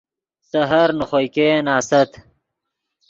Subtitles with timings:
[0.49, 2.11] سحر نے خوئے ګئین آست